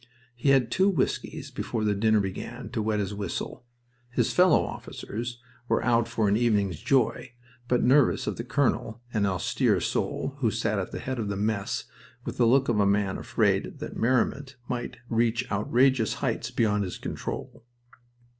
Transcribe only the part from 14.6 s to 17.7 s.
might reach outrageous heights beyond his control.